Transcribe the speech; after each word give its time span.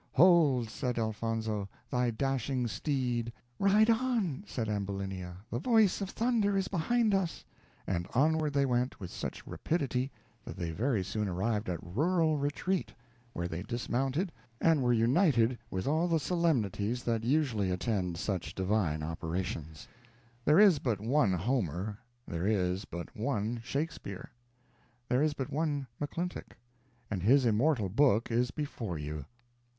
"Hold," 0.13 0.67
said 0.71 0.97
Elfonzo, 0.97 1.69
"thy 1.91 2.09
dashing 2.09 2.65
steed." 2.67 3.31
"Ride 3.59 3.91
on," 3.91 4.43
said 4.47 4.67
Ambulinia, 4.67 5.37
"the 5.51 5.59
voice 5.59 6.01
of 6.01 6.09
thunder 6.09 6.57
is 6.57 6.67
behind 6.67 7.13
us." 7.13 7.45
And 7.85 8.07
onward 8.15 8.51
they 8.51 8.65
went, 8.65 8.99
with 8.99 9.11
such 9.11 9.45
rapidity 9.45 10.11
that 10.43 10.57
they 10.57 10.71
very 10.71 11.03
soon 11.03 11.27
arrived 11.27 11.69
at 11.69 11.77
Rural 11.85 12.35
Retreat, 12.39 12.91
where 13.33 13.47
they 13.47 13.61
dismounted, 13.61 14.31
and 14.59 14.81
were 14.81 14.91
united 14.91 15.59
with 15.69 15.85
all 15.85 16.07
the 16.07 16.19
solemnities 16.19 17.03
that 17.03 17.23
usually 17.23 17.69
attended 17.69 18.17
such 18.17 18.55
divine 18.55 19.03
operations. 19.03 19.87
There 20.43 20.59
is 20.59 20.79
but 20.79 20.99
one 20.99 21.33
Homer, 21.33 21.99
there 22.27 22.47
is 22.47 22.85
but 22.85 23.15
one 23.15 23.61
Shakespeare, 23.63 24.31
there 25.09 25.21
is 25.21 25.35
but 25.35 25.51
one 25.51 25.85
McClintock 26.01 26.53
and 27.11 27.21
his 27.21 27.45
immortal 27.45 27.87
book 27.87 28.31
is 28.31 28.49
before 28.49 28.97
you. 28.97 29.25